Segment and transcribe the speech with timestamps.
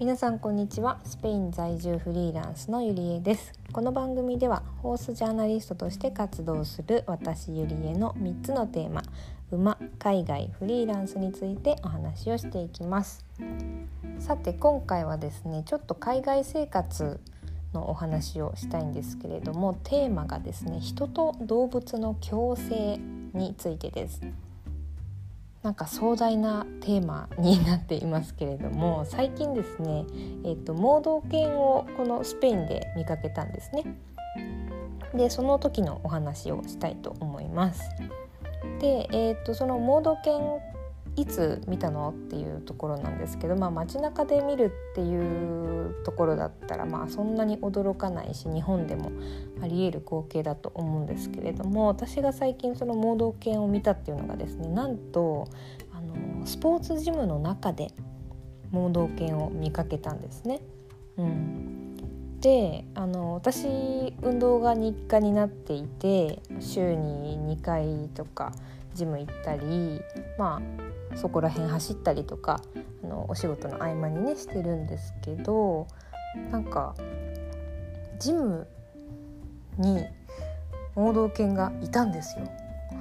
[0.00, 0.98] 皆さんこんにちは。
[1.04, 3.52] スペイン在住フリーランスのゆりえです。
[3.70, 9.02] この番組ではホースジャーナリストとして活動する私ゆりえの3つのテーマ
[9.50, 13.26] 馬海外フリーランスについてお話をしていきます。
[14.20, 17.20] さて今回はですねちょっと海外生活
[17.74, 22.96] のお話をしたいんですけれどもテーマがですね人と動物の共生
[23.34, 24.22] についてです。
[25.62, 30.06] なんか壮大なテーマになっていますけれども最近ですね、
[30.44, 33.84] えーと、盲導犬をこのスペインで見かけたんですね。
[35.14, 37.82] でその時のお話をしたいと思います。
[38.78, 40.40] で、えーとその盲導犬
[41.16, 49.10] いつ見たのっていうところなんですけど、まあ、街中で見るっていうところだったら、まあ、そんなに驚かないし日本でも
[49.62, 55.48] ありえる光景だと思うんですけれども私が最近その盲導犬を見たっていうのがですねなんと
[55.92, 57.92] あのスポーツジムの中で
[58.70, 60.60] 盲導犬を見かけたんですね。
[61.16, 61.96] うん、
[62.40, 63.66] であの私
[64.22, 68.52] 運動が日課になっていて週に2回とか
[68.94, 70.00] ジム行ったり
[70.38, 72.62] まあそこら辺走ったりとか
[73.04, 75.86] あのお仕事の合間にねしてるんですけど
[76.50, 76.94] なんか
[78.18, 78.66] ジム
[79.78, 80.04] に
[80.94, 82.46] 盲導犬がいたんですよ。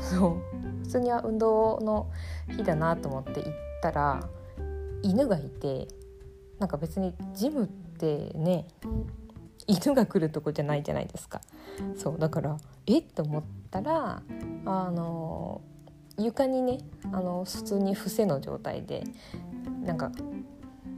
[0.00, 0.42] そう。
[0.82, 2.10] 普通には運動の
[2.48, 4.28] 日だなと思って行ったら
[5.02, 5.88] 犬がいて
[6.58, 8.66] なんか別にジムってね
[9.66, 11.40] 犬が来るとこじゃないじゃないですか。
[11.96, 12.18] そう。
[12.18, 12.98] だからえ？
[12.98, 14.22] っと思ったら
[14.64, 15.60] あの
[16.18, 16.78] 床にね
[17.12, 19.04] あの普通に伏せの状態で
[19.82, 20.12] なんか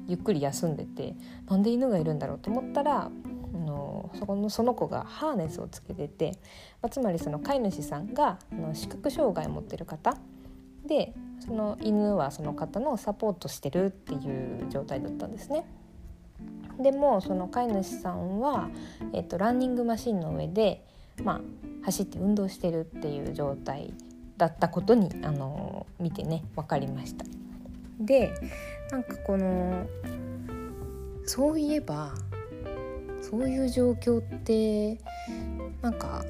[0.07, 1.15] ゆっくり休んでて
[1.49, 3.11] なんで犬がいるんだろうと思ったらあ
[3.59, 6.33] のそこのその子がハーネスをつけてて、
[6.83, 10.17] まあ、つまりその飼い主さんがあの視覚障害を持ってる方
[10.87, 15.65] でその犬はその方のサポートしてるっていう状態だったんですね。
[16.81, 18.71] でもその飼い主さんは、
[19.13, 20.85] えっと、ランニングマシンの上で、
[21.25, 21.41] まあ、
[21.85, 23.93] 走って運動してるっていう状態
[24.39, 27.25] だったことにあの見てね分かりました。
[28.01, 28.33] で
[28.91, 29.87] なんかこの
[31.27, 32.15] そういえば
[33.21, 34.99] そういう状況って
[35.83, 36.25] なんか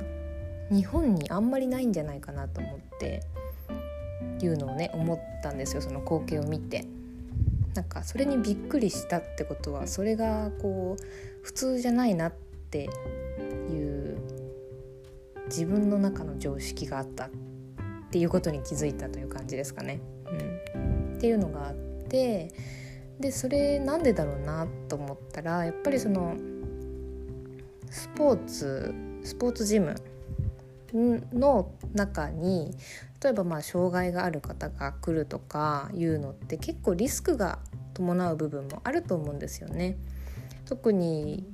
[0.70, 3.22] 日本にあんまりないんじゃないかなと思って
[4.40, 6.84] いうのをね思ったんですよその光景を見て。
[7.75, 11.02] なんかそれにびっくりしたってことはそれがこう
[11.44, 12.88] 普通じゃないなってい
[13.76, 14.19] う
[15.46, 17.30] 自分の中の常識があったっ
[18.08, 20.00] っていうことに気づいたという感じですかね。
[20.74, 22.50] うん、っていうのがあって
[23.20, 26.36] でそれなんでだろうなと思ったらやっぱりその
[27.91, 29.94] スポーツスポーツジム
[30.94, 32.74] の中に
[33.22, 37.58] 例えばまあ障害がある方が来るとかいうのって結構リスクが
[37.92, 39.98] 伴う部分もあると思うんですよね。
[40.64, 41.46] 特に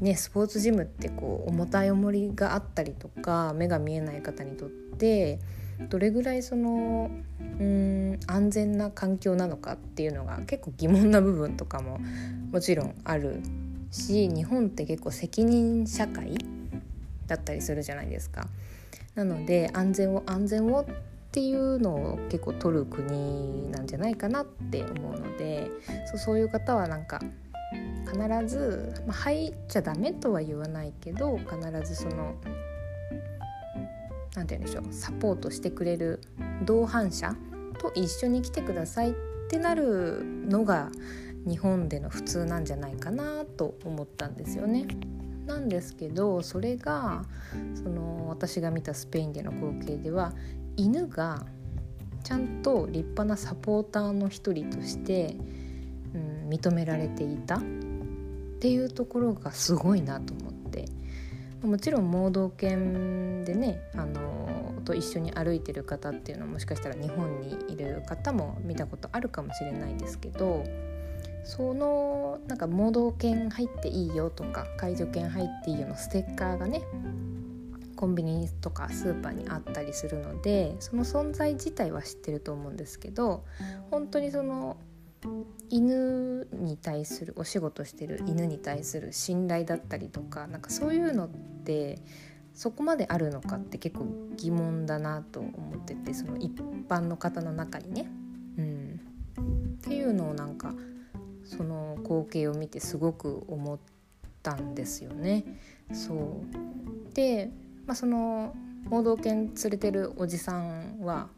[0.00, 5.40] ね、スポーツジムってこう重たい重りがあったりとか目が見えない方にとって
[5.88, 7.10] どれぐらいその
[7.60, 11.98] うん安全な環境なのかっていうのが結構疑問な部分とかも
[12.50, 13.40] もちろんある
[13.90, 16.36] し日本って結構責任社会
[17.26, 18.48] だったりするじゃないですか。
[19.14, 20.84] なので安全を安全をっ
[21.30, 25.70] ていうのを結構取る国なんじゃないかなって思うので
[26.06, 27.20] そうそういう方はなんか
[28.06, 32.34] 必ず、まあ、入っちゃダメとは言わないけど必ずその
[34.38, 36.20] 何て言うんでしょうサポートしてくれる
[36.64, 37.34] 同伴者
[37.78, 39.14] と一緒に来てくださいっ
[39.50, 40.90] てなるのが
[41.44, 44.86] 日本での普通なんじゃないかなと思ったんですよね。
[45.46, 47.24] なんですけどそれが
[47.74, 50.34] その私が見たスペインでの光景では
[50.76, 51.46] 犬が
[52.22, 55.36] ちゃんと立派なサポーターの一人として、
[56.14, 57.62] うん、認められていたっ
[58.60, 60.57] ていうところがすごいなと思って
[61.62, 70.64] もちろん盲導犬でねあのと一緒に歩いてる方っていうのはもしかしたら日本にいる方も見たことあるかもしれないですけど
[71.44, 76.82] そのなんか盲導犬入っていいよとか介助犬入っていいよのステッカーがね
[77.96, 83.44] コンビニとかスーパーにあったりするのでその存在自体は知ってると思うんですけど
[83.90, 84.76] 本当にその
[85.70, 91.98] 犬に対するお仕事してる犬に対する信頼だったりとかなんかそういうのって
[92.54, 94.06] そこまであるのかって結構
[94.36, 96.52] 疑問だなと思っててその一
[96.88, 98.10] 般の方の中にね。
[98.58, 99.00] うん、
[99.76, 100.74] っていうのをなんか
[101.44, 103.78] その光景を見てすごく思っ
[104.42, 105.44] たんですよね。
[105.92, 107.50] そうで、
[107.86, 108.54] まあ、その
[108.90, 111.28] 盲導犬連れてるおじさんは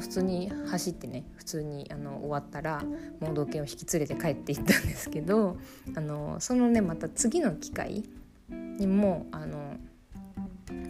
[0.00, 2.82] 普通に走ってね普通にあの終わったら
[3.20, 5.56] 盲導犬を引き連れて帰っていったんですけど
[5.96, 8.02] あのそのねまた次の機会
[8.50, 9.76] にもあの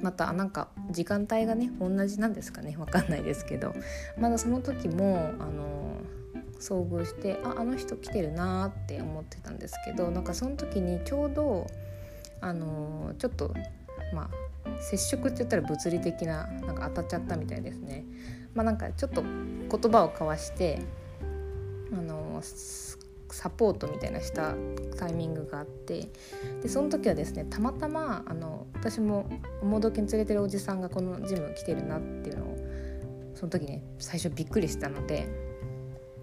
[0.02, 3.74] またなんか時間帯がね同じなんですかね分かんないですけど
[4.18, 6.00] まだその時もあの
[6.60, 11.66] 遭遇してああの人来てるなって思ってたんですけどなんかその時にちょうど
[12.40, 13.52] あのちょっと
[14.14, 14.45] まあ
[14.80, 18.04] 接触って言ったら物理的ななんか当たっちゃったみたいですね。
[18.54, 20.80] まあ、なんかちょっと言葉を交わして
[21.92, 22.40] あの
[23.30, 24.54] サポートみたいなした
[24.96, 26.08] タイミングがあって
[26.62, 29.28] でその時はですねたまたまあの私も
[29.62, 32.56] 盲導犬連れてるおじさんがこのジム来てるなっていうのを
[33.34, 35.28] その時ね最初びっくりしたので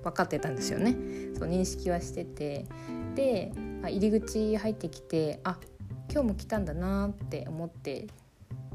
[0.04, 0.96] 分かってたんですよね
[1.38, 2.66] そう認識はしてて
[3.16, 3.52] で
[3.84, 5.60] 入り口入ってきてあ
[6.12, 8.08] 今日も来たんだなって思って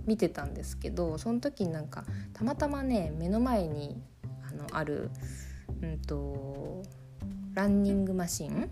[0.09, 4.03] 見てたんですけどその時になんかたまたまね目の前に
[4.51, 5.11] あのある、
[5.83, 6.83] うんと、
[7.53, 8.71] ランニングマシン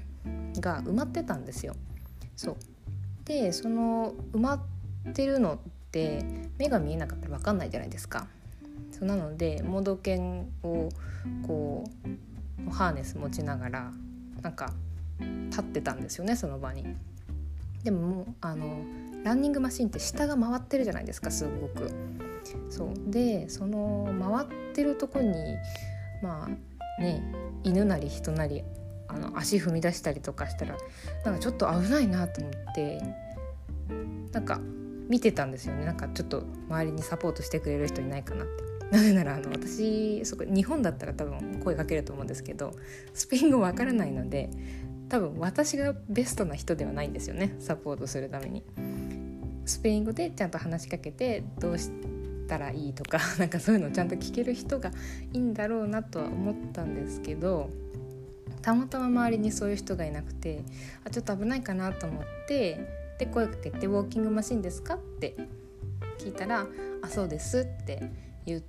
[0.58, 1.76] が埋まってたんですよ。
[2.34, 2.56] そう
[3.26, 5.58] でその埋まってるのっ
[5.90, 6.24] て
[6.56, 8.26] 目が見えなかったら分かんないじゃないですか。
[8.90, 10.88] そうなので盲導犬を
[11.46, 11.84] こ
[12.66, 13.92] うハーネス持ちながら
[14.40, 14.72] なんか
[15.50, 16.96] 立ってたんですよねその場に。
[17.86, 18.80] でももうあの
[19.22, 21.88] ランニングマシンって下が回ってるじゃないですかすごく。
[22.68, 25.32] そうでその回ってるとこに
[26.20, 27.22] まあね
[27.62, 28.64] 犬なり人なり
[29.06, 30.76] あの足踏み出したりとかしたら
[31.24, 33.00] なんかちょっと危ないなと思って
[34.32, 34.60] なんか
[35.08, 38.64] 見てたんですよねなんかちょっと周りにサポートしてくれる人いないかなって。
[38.90, 42.72] なぜならあの私そこ日本だったら多分声かけると思うんですけど
[43.14, 44.48] スペイン語わからないので
[45.08, 48.62] 多分私がベストな人ではないんですよねサポートするために。
[49.66, 51.90] スペイン語でちゃんと話しかけてどうし
[52.48, 54.92] たらいいとか なんかそういうのをちゃんと聞ける人が
[55.32, 57.68] いいんだろうなとは思ったんですけど
[58.62, 60.62] たまたま周りにそういう人がいなくて
[61.04, 62.80] あちょっと危ないかなと思って
[63.18, 65.34] で声かけて「ウォーキングマシンですか?」って
[66.18, 66.66] 聞いたら
[67.02, 68.08] 「あそうです」って
[68.44, 68.62] 言っ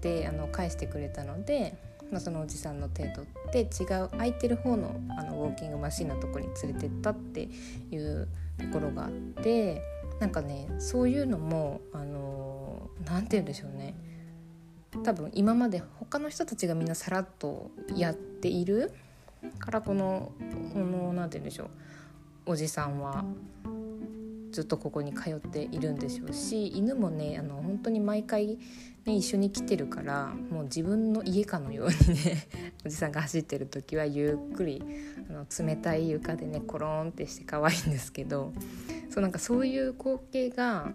[0.00, 1.74] てあの返してくれたので、
[2.10, 7.48] まあ、そのおじさんの手取って違う空いてる方のあのウォーキングマシンのとこに連れてったって
[7.90, 8.28] いう
[8.58, 9.82] ところがあって
[10.18, 13.94] なんかねそういうのもあの何て言うんでしょうね。
[15.04, 18.92] 多分今まで他の人たちがみんなさらっとやっている
[19.60, 21.70] からこの何て言うんでしょう。
[22.46, 23.24] おじさんは。
[24.60, 28.58] ずっとここに通っているんでしょうし犬もねあの本当に毎回、
[29.06, 32.46] ね、一緒に来てるからもう自分の家かのようにね
[32.84, 34.82] おじさんが走ってる時はゆっくり
[35.30, 38.52] あの冷たい床でねコロンってして可愛いんですけど
[39.08, 40.92] そうなんかそういう光景が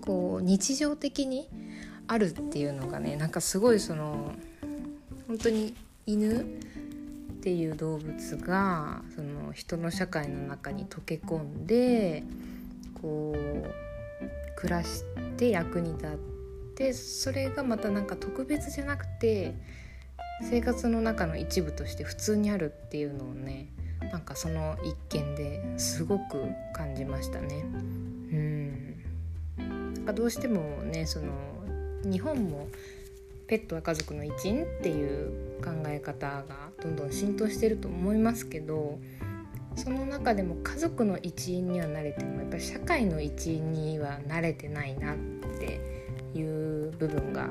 [0.00, 1.50] こう日常的に
[2.06, 4.32] あるっていうのがねなんかすごいその
[5.26, 5.74] 本当に
[6.06, 6.44] 犬っ
[7.42, 12.24] ていう動物がその人の社会の中に溶け込んで
[13.04, 13.70] こう
[14.56, 15.04] 暮らし
[15.36, 16.08] て役に立っ
[16.74, 19.54] てそれがまたなんか特別じゃなくて
[20.48, 23.68] 生活の中の一部として普通にあるっていうのをね
[24.10, 27.62] なんかその一件ですごく感じましたね。
[27.62, 28.96] うん
[29.58, 31.26] なんかどうしてもねその
[32.04, 32.68] 日本も
[33.48, 38.98] ペットは家族の一員っていう考え方がどんどん浸透してると思いますけど
[39.76, 45.16] その中でも家族の一員には慣れてもやっぱり社会の一員には慣れてないなっ
[45.58, 45.80] て
[46.34, 47.48] いう部分が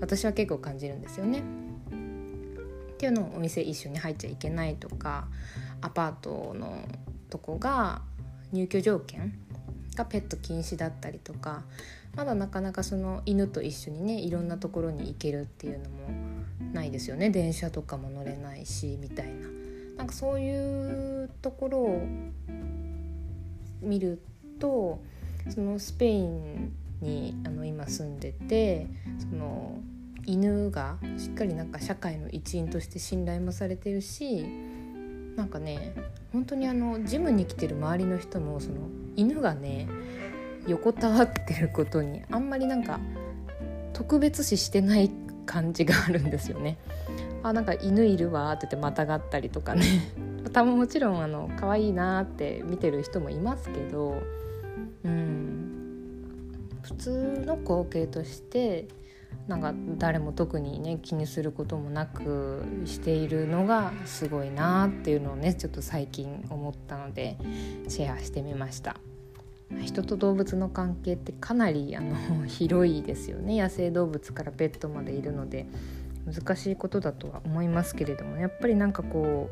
[0.00, 1.42] 私は結構感じるんですよね。
[2.92, 5.28] っていうのをお店一緒に入っちゃいけないとか
[5.80, 6.86] アパートの
[7.30, 8.02] とこが
[8.52, 9.38] 入居条件
[9.94, 11.62] がペット禁止だったりとか
[12.14, 16.10] まだなかなかその犬と一緒にねいろんなところに行けるっていうのも
[16.72, 19.48] ないですよね電車とかも乗れないしみたいな
[20.00, 22.02] なんかそういうところを
[23.82, 24.22] 見る
[24.58, 24.98] と
[25.50, 28.86] そのスペインにあの今住んでて
[29.18, 29.78] その
[30.24, 34.46] 犬がしっかりなんか社会の一員として信頼もされてるし
[35.36, 35.94] なんかね
[36.32, 38.76] 本当にあのジムに来てる周りの人もその
[39.16, 39.86] 犬がね
[40.66, 43.00] 横たわってることにあんまりなんか
[43.92, 45.10] 特別視してない
[45.44, 46.78] 感じがあるんですよね。
[47.42, 49.84] あなんか犬いるわって言ってまたがったりとかね。
[50.52, 54.20] 多分もちろんあの可愛いなって見てる人もいますけど
[55.04, 55.70] うん。
[56.82, 58.88] 普通の光景として
[59.46, 67.36] なんか誰も特にね気にすることもなくしているのがすごいなっていうのをねちょっと最近思ったので
[67.88, 68.96] シェアしてみました。
[69.84, 72.16] 人と動物の関係ってかなりあの
[72.46, 73.60] 広いですよね。
[73.60, 75.66] 野生動物からペットまでいるので。
[76.26, 79.50] 難しいことだとは思いますけれどもやっぱりなんかこ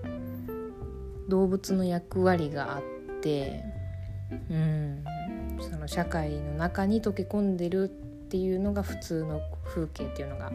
[1.27, 2.83] う動物の役割があっ
[3.21, 3.63] て
[4.51, 5.05] うん
[5.61, 10.53] その社会の中に溶け込んでるっていうのが普通の風景っていうのが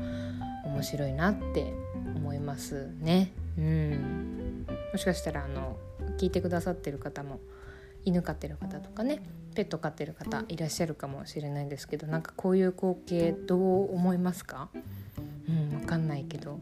[0.65, 1.73] 面白いなって
[2.15, 3.31] 思いますね。
[3.57, 5.77] うんもしかしたらあの
[6.19, 7.39] 聞いてくださってる方も
[8.05, 9.21] 犬飼ってる方とかね
[9.55, 14.69] ペット飼ってる方いらっしゃるかもしれないんですけどなんかこういう光景どう思いますか？
[15.93, 16.59] かんないけど。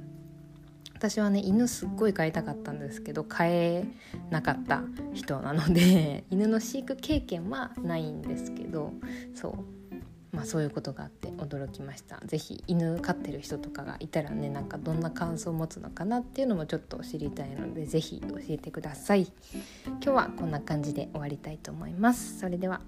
[0.93, 3.85] 私はね犬すっごい飼いたかったんですけど飼え
[4.29, 4.83] なかった
[5.13, 8.93] 人なので 犬の飼育経験はないんですけど
[9.33, 9.55] そう。
[10.31, 12.21] まあそういうことがあって驚きました。
[12.25, 19.33] 是非犬飼ってる人とかがいたらねなんかどんな感想を持つのかなっていうのもちょっと知りたいので是非教えてください。
[19.85, 22.37] 今日はこんな感じで終わりたいと思います。
[22.39, 22.79] それでは。